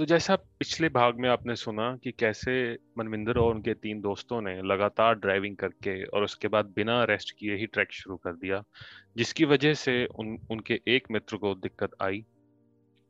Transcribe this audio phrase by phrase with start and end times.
[0.00, 4.62] तो जैसा पिछले भाग में आपने सुना कि कैसे मनविंदर और उनके तीन दोस्तों ने
[4.62, 8.62] लगातार ड्राइविंग करके और उसके बाद बिना रेस्ट किए ही ट्रैक शुरू कर दिया,
[9.16, 12.24] जिसकी वजह से उन, उनके एक मित्र को दिक्कत आई।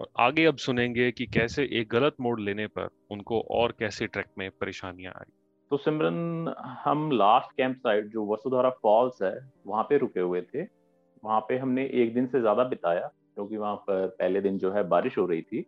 [0.00, 4.26] और आगे अब सुनेंगे कि कैसे एक गलत मोड़ लेने पर उनको और कैसे ट्रैक
[4.38, 5.32] में परेशानियाँ आई।
[5.70, 6.54] तो सिमरन,
[6.84, 10.62] हम लास्ट कैंप साइट जो वसुधारा फॉल्स है, वहाँ पे रुके हुए थे।
[11.24, 14.88] वहाँ पे हमने एक दिन से ज़्यादा बिताया, क्योंकि वहाँ पर पहले दिन जो है
[14.88, 15.64] बारिश हो रही थी।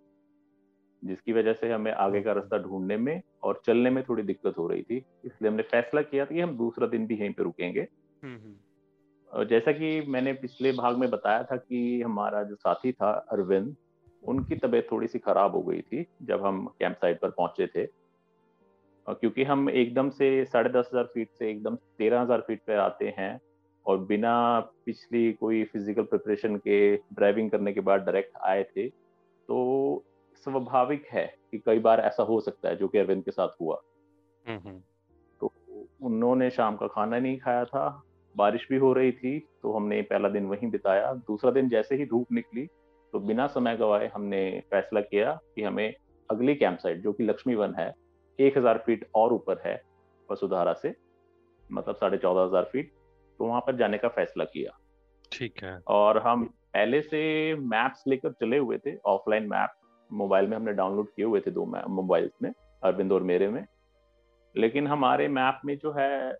[1.02, 4.66] जिसकी वजह से हमें आगे का रास्ता ढूँढने में और चलने में थोड़ी दिक्कत हो
[4.68, 7.80] रही थी इसलिए हमने फैसला किया था कि हम दूसरा दिन भी यहीं पे रुकेंगे।
[8.22, 8.54] हम्म, हम्म।
[9.30, 13.74] और जैसा कि मैंने पिछले भाग में बताया था कि हमारा जो साथी था अरविंद
[14.22, 17.86] उनकी तबीयत थोड़ी सी खराब हो गई थी जब हम कैंप साइट पर पहुँचे थे।
[19.06, 23.14] क्योंकि हम एकदम से साढ़े दस हज़ार फीट से एकदम तेरह हज़ार फीट पर आते
[23.18, 23.40] हैं
[23.86, 24.34] और बिना
[24.86, 30.04] पिछली कोई फ़िज़िकल प्रिपरेशन के ड्राइविंग करने के बाद डायरेक्ट आए थे तो
[30.46, 33.80] स्वाभाविक है कि कई बार ऐसा हो सकता है जो कि अरविंद के साथ हुआ।
[34.46, 34.80] हम्म, हम्म।
[35.40, 35.52] तो
[36.02, 38.02] उन्होंने शाम का खाना नहीं खाया था
[38.34, 42.06] बारिश भी हो रही थी तो हमने पहला दिन वहीं बिताया। दूसरा दिन जैसे ही
[42.06, 42.66] धूप निकली
[43.12, 45.94] तो बिना समय गवाए हमने फैसला किया कि हमें
[46.30, 47.92] अगली कैंप साइट जो कि लक्ष्मी वन है
[48.38, 49.80] एक हज़ार फीट और ऊपर है
[50.28, 50.94] वसुधारा से
[51.70, 52.92] मतलब साढ़े चौदह हज़ार फीट
[53.40, 54.78] तो वहाँ पर जाने का फैसला किया।
[55.32, 59.74] ठीक है। और हम पहले से मैप्स लेकर चले हुए थे ऑफलाइन मैप
[60.12, 63.64] मोबाइल में हमने डाउनलोड किए हुए थे दो मोबाइल्स में, अरविंद और मेरे में।
[64.56, 66.32] लेकिन हमारे मैप में जो है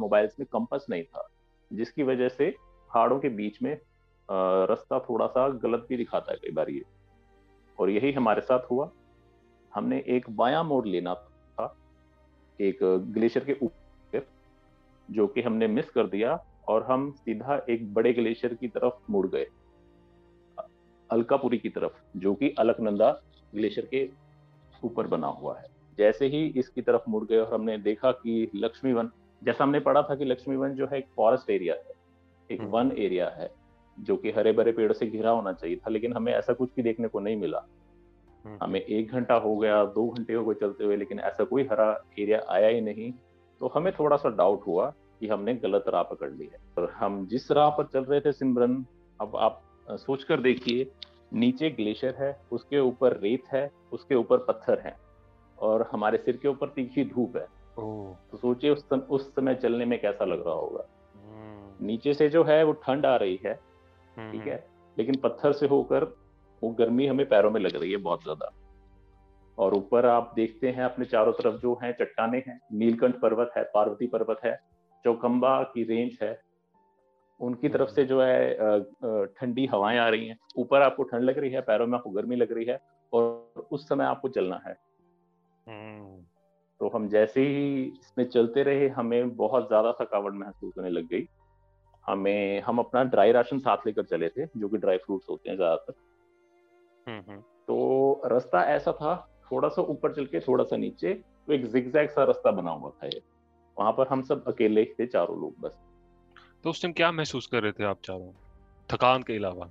[0.00, 1.28] मोबाइल्स में कंपस नहीं था,
[1.72, 2.50] जिसकी वजह से
[2.94, 3.78] पहाड़ों के बीच में
[4.68, 6.82] रास्ता थोड़ा सा गलत भी दिखाता है कई बार ये।
[7.78, 8.90] और यही हमारे साथ हुआ।
[9.74, 11.76] हमने एक बाया मोड़ लेना था,
[12.60, 12.78] एक
[13.08, 14.26] ग्लेशियर के ऊपर,
[15.10, 19.26] जो कि हमने मिस कर दिया और हम सीधा एक बड़े ग्लेशियर की तरफ़ मुड़
[19.26, 19.46] गए।
[21.12, 23.10] अलकापुरी की तरफ़ जो कि अलकनंदा
[23.52, 24.08] ग्लेशियर के
[24.82, 25.66] ऊपर बना हुआ है
[25.98, 29.10] जैसे ही इसकी तरफ़ मुड़ गए और हमने देखा कि लक्ष्मी वन
[29.42, 32.00] जैसा हमने पढ़ा था कि लक्ष्मी वन जो है एक फॉरेस्ट एरिया है
[32.50, 33.50] एक हम्म। वन एरिया है
[33.98, 36.82] जो कि हरे भरे पेड़ से घिरा होना चाहिए था लेकिन हमें ऐसा कुछ भी
[36.82, 37.66] देखने को नहीं मिला
[38.44, 41.64] हम्म। हमें एक घंटा हो गया दो घंटे हो गए चलते हुए लेकिन ऐसा कोई
[41.64, 43.12] हरा एरिया आया ही नहीं
[43.60, 47.26] तो हमें थोड़ा सा डाउट हुआ कि हमने गलत राह पकड़ ली है और हम
[47.26, 48.84] जिस राह पर चल रहे थे सिमरन
[49.20, 49.62] अब आप
[49.98, 50.84] सोच कर देखिए
[51.32, 54.96] नीचे ग्लेशियर है उसके ऊपर रेत है उसके ऊपर पत्थर है
[55.58, 59.84] और हमारे सिर के ऊपर तीखी धूप है तो सोचिए उस सम, उस समय चलने
[59.84, 60.84] में कैसा लग रहा होगा
[61.16, 65.52] हम्म। नीचे से जो है वो ठंड आ रही है ठीक है हम्म। लेकिन पत्थर
[65.52, 66.04] से होकर
[66.62, 68.52] वो गर्मी हमें पैरों में लग रही है बहुत ज़्यादा
[69.58, 73.62] और ऊपर आप देखते हैं अपने चारों तरफ़ जो है चट्टाने हैं नीलकंठ पर्वत है
[73.74, 74.54] पार्वती पर्वत है
[75.04, 76.32] चौकम्बा की रेंज है
[77.42, 81.50] उनकी तरफ़ से जो है ठंडी हवाएँ आ रही हैं। ऊपर आपको ठंड लग रही
[81.50, 82.80] है पैरों में आपको गर्मी लग रही है
[83.12, 84.76] और उस समय आपको चलना है।
[85.66, 86.22] हम्म।
[86.80, 91.26] तो हम जैसे ही इसमें चलते रहे हमें बहुत ज़्यादा थकावट महसूस होने लग गई।
[92.04, 95.56] हमें हम अपना ड्राई राशन साथ लेकर चले थे जो कि ड्राई फ्रूट्स होते हैं
[95.56, 95.94] ज़्यादातर।
[97.06, 99.14] हम्म, हम्म। तो रास्ता ऐसा था
[99.52, 102.90] थोड़ा सा ऊपर चल के थोड़ा सा नीचे तो एक जिगजैग सा रास्ता बना हुआ
[102.92, 103.22] था ये।
[103.76, 105.78] वहाँ पर हम सब अकेले थे चारों लोग बस।
[106.64, 108.30] तो उस टाइम क्या महसूस कर रहे थे आप चारों?
[108.88, 109.66] थकान के अलावा?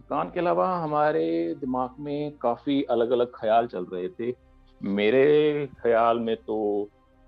[0.00, 4.32] थकान के अलावा हमारे दिमाग में काफ़ी अलग अलग ख्याल चल रहे थे।
[4.80, 6.56] मेरे ख्याल में तो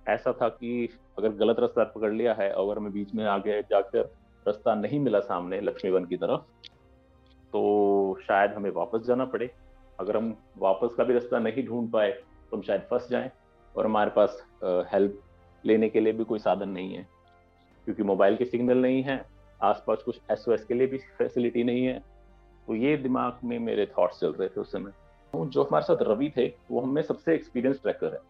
[0.07, 0.89] ऐसा था कि
[1.19, 4.01] अगर गलत रास्ता पकड़ लिया है अगर हमें बीच में आगे जाकर
[4.47, 6.41] रास्ता नहीं मिला सामने लक्ष्मीवन की तरफ़
[7.53, 9.51] तो शायद हमें वापस जाना पड़े।
[9.99, 13.31] अगर हम वापस का भी रास्ता नहीं ढूंढ पाए तो हम शायद फंस जाएँ
[13.75, 14.43] और हमारे पास
[14.93, 15.21] हेल्प
[15.65, 17.07] लेने के लिए भी कोई साधन नहीं है।
[17.85, 19.27] क्योंकि मोबाइल के सिग्नल नहीं है
[19.63, 22.03] आसपास कुछ एस के लिए भी फैसिलिटी नहीं है।
[22.67, 24.91] तो ये दिमाग में मेरे थॉट्स चल रहे थे उस समय।
[25.33, 28.21] तो जो हमारे साथ रवि थे वो हमें सबसे एक्सपीरियंस ट्रैकर है।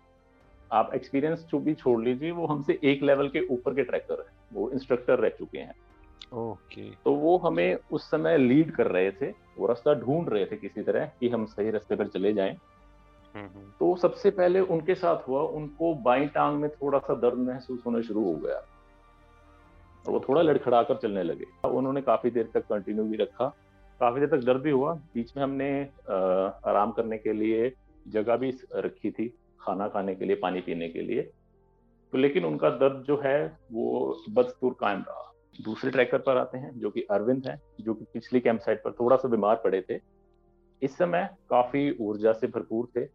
[0.72, 4.26] आप एक्सपीरियंस जो भी छोड़ लीजिए वो हमसे एक लेवल के ऊपर के ट्रैकर है।
[4.52, 5.74] वो इंस्ट्रक्टर रह चुके हैं।
[6.32, 7.02] Okay okay.
[7.04, 10.82] तो वो हमें उस समय लीड कर रहे थे वो रास्ता ढूंढ रहे थे किसी
[10.82, 12.56] तरह कि हम सही रास्ते पर चले जाएँ।
[13.34, 17.38] हम्म, हम्म। तो सबसे पहले उनके साथ हुआ उनको बाई टांग में थोड़ा सा दर्द
[17.38, 18.62] महसूस होना शुरू हो गया।
[20.06, 23.46] और वो थोड़ा लड़खड़ा कर चलने लगे। उन्होंने काफ़ी देर तक कंटिन्यू भी रखा।
[24.00, 25.70] काफ़ी देर तक दर्द भी हुआ। बीच में हमने
[26.70, 27.72] आराम करने के लिए
[28.08, 29.28] जगह भी रखी थी,
[29.60, 31.22] खाना खाने के लिए, पानी पीने के लिए।
[32.12, 35.26] तो लेकिन उनका दर्द जो है, वो बदस्तूर कायम रहा।
[35.60, 38.92] दूसरे ट्रैकर पर आते हैं, जो कि अरविंद है, जो कि पिछली कैंप साइट पर
[38.92, 39.98] थोड़ा सा बीमार पड़े थे।
[40.82, 43.08] इस समय काफ़ी ऊर्जा से भरपूर थे,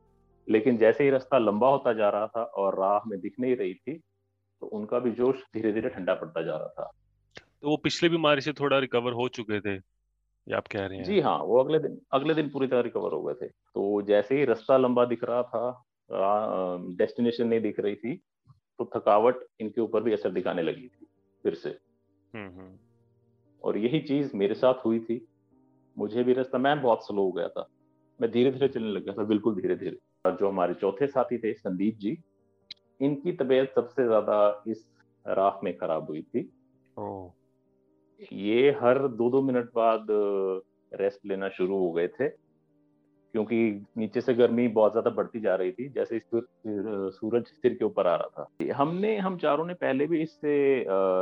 [0.48, 3.74] लेकिन जैसे ही रास्ता लंबा होता जा रहा था और राह में दिख नहीं रही
[3.74, 4.02] थी
[4.62, 6.92] तो उनका भी जोश धीरे धीरे ठंडा पड़ता जा रहा था।
[7.62, 9.74] तो वो पिछले बीमारी से थोड़ा रिकवर हो चुके थे
[10.48, 11.06] ये आप कह रहे हैं?
[11.06, 14.38] जी हाँ वो अगले दिन अगले दिन पूरी तरह रिकवर हो गए थे। तो जैसे
[14.38, 15.84] ही रास्ता लंबा दिख रहा था
[16.96, 18.16] डेस्टिनेशन नहीं दिख रही थी
[18.80, 21.06] तो थकावट इनके ऊपर भी असर दिखाने लगी थी
[21.44, 21.70] फिर से।
[22.34, 22.78] हम्म, हम्म।
[23.64, 25.26] और यही चीज़ मेरे साथ हुई थी।
[25.98, 27.68] मुझे भी रास्ता मैं बहुत स्लो हो गया था।
[28.22, 31.38] मैं धीरे धीरे चलने लग गया था बिल्कुल धीरे धीरे और जो हमारे चौथे साथी
[31.38, 32.18] थे संदीप जी
[33.00, 34.38] इनकी तबीयत सबसे ज़्यादा
[34.68, 34.86] इस
[35.26, 36.50] राह में खराब हुई थी
[36.98, 37.08] ओ
[38.34, 40.08] ये हर दो दो मिनट बाद
[40.92, 42.28] रेस्ट लेना शुरू हो गए थे
[43.34, 43.58] क्योंकि
[43.98, 48.16] नीचे से गर्मी बहुत ज़्यादा बढ़ती जा रही थी जैसे सूरज सिर के ऊपर आ
[48.16, 50.54] रहा था हमने हम चारों ने पहले भी इससे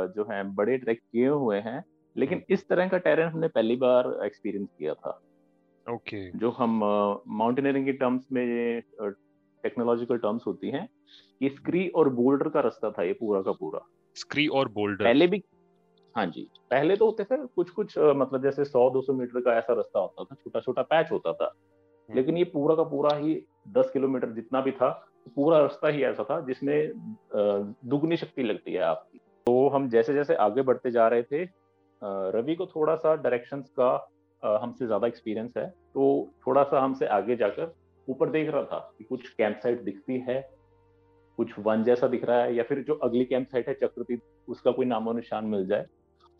[0.08, 1.82] जो है बड़े ट्रैक किए हुए हैं
[2.16, 5.20] लेकिन हम्म। इस तरह का टेरेन हमने पहली बार एक्सपीरियंस किया था
[5.86, 6.40] ओके okay.
[6.40, 6.78] जो हम
[7.32, 8.82] माउंटेनियरिंग के टर्म्स में
[9.64, 10.86] टेक्नोलॉजिकल टर्म्स होती हैं
[11.40, 13.80] कि स्क्री और बोल्डर का रास्ता था ये पूरा का पूरा।
[14.16, 15.42] स्क्री और बोल्डर पहले भी
[16.14, 20.00] हाँ जी पहले तो होते थे कुछ कुछ मतलब जैसे 100-200 मीटर का ऐसा रास्ता
[20.00, 23.34] होता था छोटा छोटा पैच होता था। हम्म। लेकिन ये पूरा का पूरा ही
[23.74, 24.88] 10 किलोमीटर जितना भी था
[25.36, 26.90] पूरा रास्ता ही ऐसा था जिसमें
[27.86, 31.42] दुगनी शक्ति लगती है आपकी। तो हम जैसे जैसे आगे बढ़ते जा रहे थे
[32.32, 33.92] रवि को थोड़ा सा डायरेक्शंस का
[34.42, 36.06] हमसे ज़्यादा एक्सपीरियंस है तो
[36.46, 37.74] थोड़ा सा हमसे आगे जाकर
[38.08, 40.40] ऊपर देख रहा था कि कुछ कैंप साइट दिखती है,
[41.38, 44.70] कुछ वन जैसा दिख रहा है, या फिर जो अगली कैंप साइट है चक्रतीर्थ उसका
[44.70, 45.86] कोई नामो निशान मिल जाए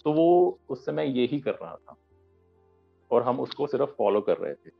[0.04, 1.96] तो वो उस समय यही कर रहा था।
[3.10, 4.70] और हम उसको सिर्फ़ फॉलो कर रहे थे।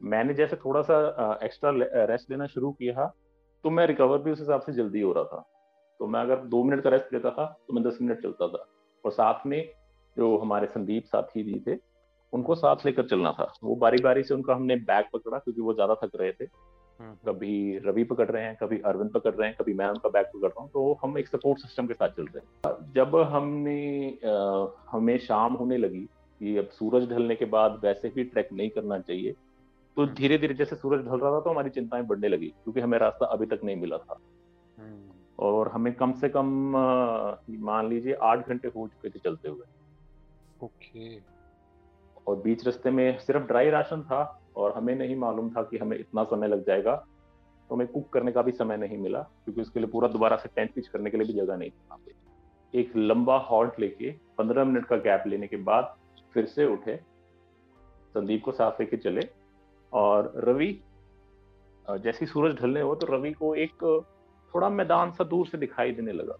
[0.00, 1.70] मैंने जैसे थोड़ा सा एक्स्ट्रा
[2.04, 3.06] रेस्ट लेना शुरू किया
[3.64, 5.44] तो मैं रिकवर भी उस हिसाब से जल्दी हो रहा था।
[6.00, 8.66] तो मैं अगर दो मिनट का रेस्ट लेता था तो मैं दस मिनट चलता था।
[9.04, 9.72] और साथ में
[10.16, 11.76] जो हमारे संदीप साथी जी थे
[12.32, 15.74] उनको साथ लेकर चलना था वो बारी बारी से उनका हमने बैग पकड़ा क्योंकि वो
[15.74, 16.44] ज़्यादा थक रहे थे
[17.00, 20.26] हम्म। कभी रवि पकड़ रहे हैं कभी अरविंद पकड़ रहे हैं कभी मैं उनका बैग
[20.26, 24.08] पकड़ रहा हूँ तो हम एक सपोर्ट सिस्टम के साथ चल रहे हैं जब हमने
[24.26, 26.04] आ, हमें शाम होने लगी
[26.40, 29.34] कि अब सूरज ढलने के बाद वैसे भी ट्रैक नहीं करना चाहिए
[29.96, 32.80] तो हम्म। धीरे धीरे जैसे सूरज ढल रहा था तो हमारी चिंताएँ बढ़ने लगी क्योंकि
[32.80, 34.18] हमें रास्ता अभी तक नहीं मिला था
[34.78, 36.46] हम्म। और हमें कम से कम
[37.62, 39.66] मान लीजिए आठ घंटे हो चुके थे चलते हुए
[40.62, 41.35] ओके
[42.26, 44.22] और बीच रास्ते में सिर्फ़ ड्राई राशन था
[44.56, 46.94] और हमें नहीं मालूम था कि हमें इतना समय लग जाएगा।
[47.70, 50.48] तो हमें कुक करने का भी समय नहीं मिला क्योंकि उसके लिए पूरा दोबारा से
[50.48, 52.14] टेंट पिच करने के लिए भी जगह नहीं थी।
[52.74, 55.94] एक लंबा हॉल्ट लेके पंद्रह मिनट का गैप लेने के बाद
[56.34, 56.96] फिर से उठे
[58.14, 59.28] संदीप को साथ लेके चले
[59.92, 60.72] और रवि
[61.86, 63.84] जैसे ही सूरज ढलने हो तो रवि को एक
[64.54, 66.36] थोड़ा मैदान सा दूर से दिखाई देने लगा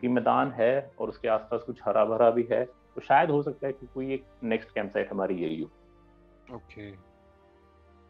[0.00, 3.66] कि मैदान है और उसके आसपास कुछ हरा भरा भी है। तो शायद हो सकता
[3.66, 5.70] है कि कोई एक नेक्स्ट कैंप साइट हमारी यही हो
[6.54, 6.90] ओके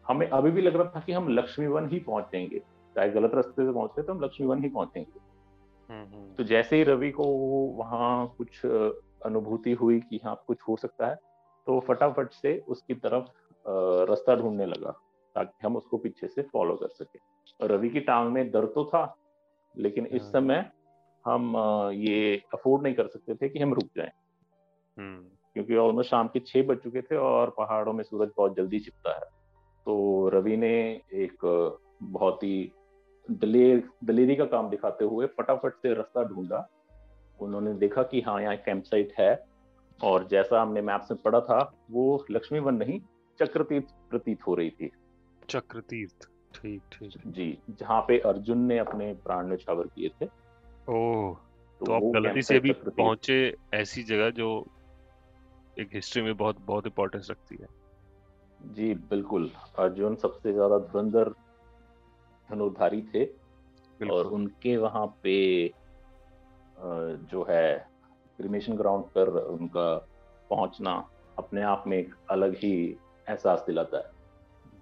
[0.07, 2.59] हमें अभी भी लग रहा था कि हम लक्ष्मी वन ही पहुँचेंगे
[2.95, 7.11] चाहे गलत रास्ते से पहुँचते तो हम लक्ष्मी वन ही पहुँचेंगे। तो जैसे ही रवि
[7.11, 7.23] को
[7.77, 8.65] वहाँ कुछ
[9.25, 11.15] अनुभूति हुई कि हाँ कुछ हो सकता है
[11.67, 13.27] तो फटाफट से उसकी तरफ़
[14.09, 14.91] रास्ता ढूँढने लगा
[15.35, 17.19] ताकि हम उसको पीछे से फॉलो कर सके
[17.67, 19.03] रवि की टांग में दर्द तो था
[19.77, 20.71] लेकिन इस हाँ। समय
[21.25, 21.53] हम
[21.93, 24.11] ये अफोर्ड नहीं कर सकते थे कि हम रुक जाएँ।
[24.97, 29.15] क्योंकि ऑलमोस्ट शाम के छह बज चुके थे और पहाड़ों में सूरज बहुत जल्दी छिपता
[29.15, 29.25] है।
[29.85, 30.73] तो रवि ने
[31.13, 31.45] एक
[32.03, 32.71] बहुत ही
[33.29, 36.67] दलेर दलेरी का काम दिखाते हुए फटाफट से रास्ता ढूंढा।
[37.39, 39.33] उन्होंने देखा कि हाँ यहाँ कैंप साइट है
[39.99, 41.59] और जैसा हमने मैप में पढ़ा था
[41.91, 42.99] वो लक्ष्मी वन नहीं
[43.39, 44.89] चक्रतीर्थ प्रतीत हो रही थी।
[45.49, 51.33] चक्रतीर्थ ठीक ठीक। जी जहाँ पे अर्जुन ने अपने प्राण न्यौछावर किए थे। ओह
[51.81, 54.49] तो, तो आप गलती से भी पहुँचे ऐसी जगह जो
[55.77, 57.67] एक हिस्ट्री में बहुत बहुत इंपॉर्टेंस रखती है।
[58.73, 59.49] जी बिल्कुल।
[59.79, 61.29] अर्जुन सबसे ज़्यादा धुरंधर
[62.49, 63.25] धनुर्धारी थे
[63.99, 65.67] और उनके वहाँ पे
[67.31, 67.73] जो है
[68.39, 69.95] क्रिमेशन ग्राउंड पर उनका
[70.49, 70.91] पहुँचना
[71.37, 72.73] अपने आप में एक अलग ही
[73.27, 74.11] एहसास दिलाता है।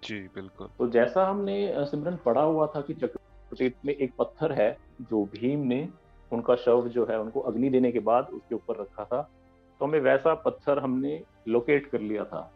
[0.04, 4.72] जी बिल्कुल। तो जैसा हमने सिमरन पढ़ा हुआ था कि चक्रतीर्थ में एक पत्थर है
[5.02, 5.88] जो भीम ने
[6.32, 9.22] उनका शव जो है उनको अग्नि देने के बाद उसके ऊपर रखा था।
[9.82, 12.54] तो हमें वैसा पत्थर हमने लोकेट कर लिया था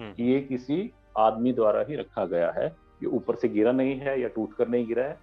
[0.00, 2.66] हम्म। कि ये किसी आदमी द्वारा ही रखा गया है।
[3.02, 5.18] ये ऊपर से गिरा नहीं है या टूट कर नहीं गिरा है।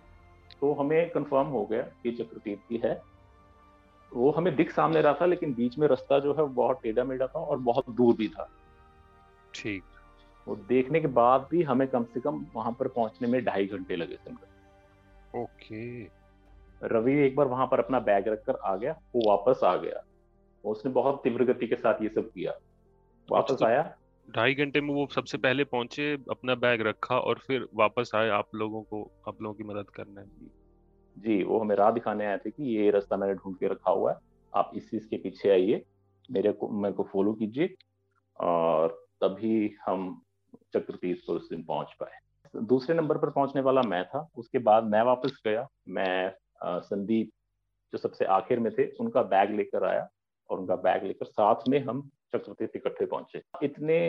[0.62, 3.01] तो हमें कंफर्म हो गया कि चक्रतीर्थ की है।
[4.13, 7.27] वो हमें दिख सामने रहा था लेकिन बीच में रास्ता जो है बहुत टेढ़ा मेढ़ा
[7.27, 8.50] था और बहुत दूर भी था।
[9.53, 9.84] ठीक।
[10.48, 13.96] वो देखने के बाद भी हमें कम से कम वहाँ पर पहुँचने में ढाई घंटे
[13.96, 14.34] लगे थे
[15.41, 16.03] ओके।
[16.84, 20.03] रवि एक बार वहाँ पर अपना बैग रखकर आ गया वो वापस आ गया।
[20.64, 22.54] उसने बहुत तीव्र गति के साथ ये सब किया।
[23.30, 23.96] वापस तो आया।
[24.28, 28.56] ढाई घंटे में वो सबसे पहले पहुँचे अपना बैग रखा और फिर वापस आए आप
[28.56, 30.24] लोगों को आप लोगों की मदद करने।
[31.18, 34.12] जी वो हमें राह दिखाने आए थे कि ये रास्ता मैंने ढूंढ के रखा हुआ
[34.12, 34.18] है।
[34.54, 35.84] आप इस चीज़ के पीछे आइए
[36.30, 37.74] मेरे को मेरे को फॉलो कीजिए
[38.40, 38.90] और
[39.24, 40.22] तभी हम
[40.74, 42.20] चक्रतीर्थ पर उस दिन पहुँच पाए।
[42.56, 46.34] दूसरे नंबर पर पहुँचने वाला मैं था। उसके बाद मैं वापस गया। मैं
[46.64, 47.32] संदीप
[47.94, 50.08] जो सबसे आखिर में थे उनका बैग लेकर आया।
[50.50, 52.01] और उनका बैग लेकर साथ में हम
[52.36, 54.00] चक्रतीर्थ इकट्ठे पहुँचे। इतने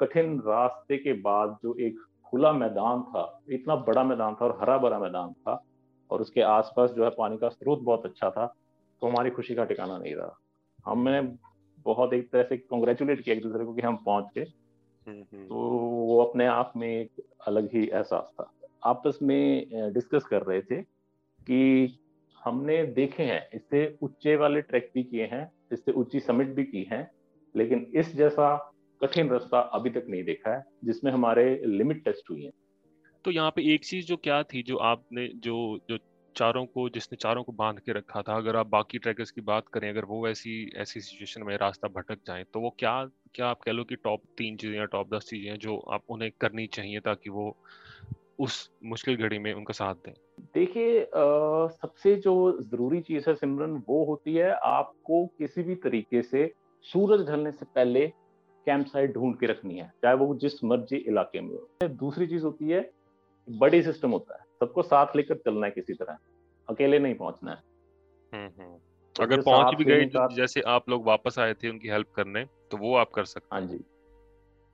[0.00, 4.76] कठिन रास्ते के बाद जो एक खुला मैदान था इतना बड़ा मैदान था और हरा
[4.78, 5.62] भरा मैदान था
[6.10, 8.46] और उसके आसपास जो है पानी का स्रोत बहुत अच्छा था
[9.02, 10.38] तो हमारी खुशी का ठिकाना नहीं रहा।
[10.86, 11.20] हमने
[11.84, 14.44] बहुत एक तरह से कॉन्ग्रेचुलेट किया एक दूसरे को कि हम पहुँच गए।
[15.06, 18.50] हम्म, हम्म। तो वो अपने आप में एक अलग ही एहसास था।
[18.84, 20.80] आपस में डिस्कस कर रहे थे
[21.46, 21.98] कि
[22.38, 26.82] हमने देखे हैं इससे ऊँचे वाले ट्रैक भी किए हैं इससे ऊँची समिट भी की
[26.92, 27.10] है,
[27.54, 28.56] लेकिन इस जैसा
[29.00, 32.50] कठिन रास्ता अभी तक नहीं देखा है, जिसमें हमारे लिमिट टेस्ट हुई है।
[33.24, 35.98] तो यहाँ पे एक चीज़ जो क्या थी, जो आपने, जो जो
[36.36, 39.68] चारों को, जिसने चारों को बाँध के रखा था, अगर आप बाकी ट्रैकर्स की बात
[39.68, 42.94] करें, अगर वो ऐसी ऐसी सिचुएशन में रास्ता भटक जाए तो वो क्या
[43.34, 46.30] क्या आप कह लो कि टॉप तीन चीज़ें या टॉप दस चीज़ें जो आप उन्हें
[46.40, 47.50] करनी चाहिए ताकि वो
[48.38, 50.12] उस मुश्किल घड़ी में उनका साथ दें।
[50.54, 56.52] देखिए सबसे जो ज़रूरी चीज़ है सिमरन वो होती है आपको किसी भी तरीके से
[56.84, 58.06] सूरज ढलने से पहले
[58.66, 62.44] कैंप साइट ढूंढ के रखनी है चाहे वो जिस मर्ज़ी इलाके में हो। दूसरी चीज़
[62.44, 62.90] होती है
[63.48, 66.18] बड़ी सिस्टम होता है सबको साथ लेकर चलना है किसी तरह
[66.68, 67.62] अकेले नहीं पहुँचना है।
[68.32, 68.78] हम्म, हम्म।
[69.16, 70.04] अगर पहुँच भी गए
[70.36, 73.66] जैसे आप लोग वापस आए थे उनकी हेल्प करने तो वो आप कर सकते हाँ।
[73.66, 73.78] जी।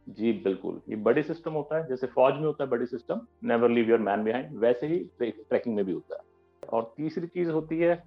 [0.06, 3.70] जी बिल्कुल। ये बड़ी सिस्टम होता है जैसे फौज में होता है बड़ी system never
[3.70, 7.78] leave your man behind वैसे ही ट्रैकिंग में भी होता है। और तीसरी चीज़ होती
[7.78, 8.02] है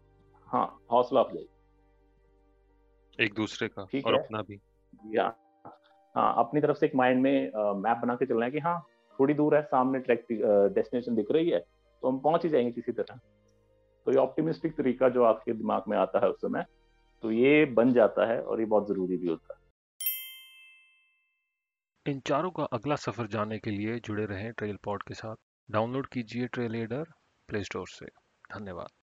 [0.48, 1.48] हाँ हौसला अफजाई।
[3.20, 4.60] एक दूसरे का और अपना भी।
[5.18, 5.30] हाँ
[6.16, 8.80] हाँ अपनी तरफ़ से एक माइंड में मैप बना के चलना है कि हाँ
[9.20, 10.26] थोड़ी दूर है सामने ट्रैक
[10.76, 13.20] डेस्टिनेशन दिख रही है तो हम पहुँच ही जाएँगे किसी तरह।
[14.06, 16.66] तो ये ऑप्टिमिस्टिक तरीका जो आपके दिमाग में आता है उस समय
[17.24, 19.60] तो ये बन जाता है और ये बहुत ज़रूरी भी होता है।
[22.08, 25.36] इन चारों का अगला सफ़र जाने के लिए जुड़े रहें ट्रेल पॉड के साथ।
[25.72, 27.04] डाउनलोड कीजिए ट्रेल एडर
[27.50, 28.06] प्ले स्टोर से।
[28.56, 28.90] धन्यवाद।